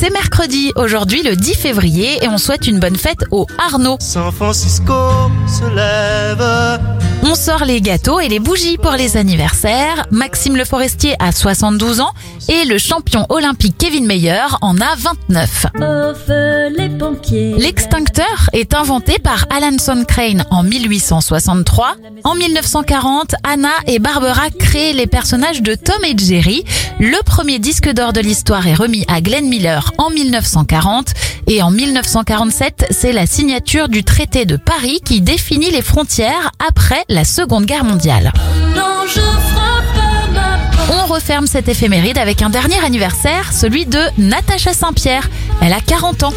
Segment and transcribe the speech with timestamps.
[0.00, 3.98] C'est mercredi, aujourd'hui le 10 février, et on souhaite une bonne fête au Arnaud.
[4.00, 4.94] San Francisco
[5.46, 7.09] se lève.
[7.30, 10.04] On sort les gâteaux et les bougies pour les anniversaires.
[10.10, 12.12] Maxime Le Forestier a 72 ans
[12.48, 15.66] et le champion olympique Kevin Meyer en a 29.
[17.56, 21.94] L'extincteur est inventé par Alanson Crane en 1863.
[22.24, 26.64] En 1940, Anna et Barbara créent les personnages de Tom et Jerry.
[26.98, 31.12] Le premier disque d'or de l'histoire est remis à Glenn Miller en 1940
[31.50, 37.04] et en 1947, c'est la signature du traité de Paris qui définit les frontières après
[37.08, 38.32] la Seconde Guerre mondiale.
[40.92, 45.28] On referme cette éphéméride avec un dernier anniversaire, celui de Natacha Saint-Pierre.
[45.60, 46.32] Elle a 40 ans.